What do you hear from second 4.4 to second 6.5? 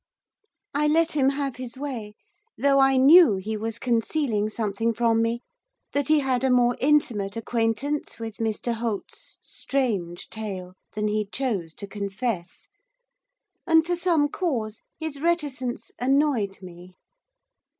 something from me; that he had a